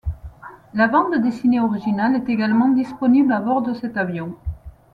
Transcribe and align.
La 0.73 0.87
bande 0.87 1.21
dessinée 1.21 1.59
originale 1.59 2.15
est 2.15 2.27
également 2.27 2.69
disponible 2.69 3.31
à 3.31 3.39
bord 3.39 3.61
de 3.61 3.75
cet 3.75 3.97
avion. 3.97 4.33